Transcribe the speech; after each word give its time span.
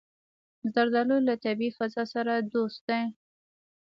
زردالو 0.73 1.17
له 1.27 1.33
طبیعي 1.43 1.71
فضا 1.77 2.03
سره 2.13 2.33
دوست 2.53 2.79
دی. 2.87 3.01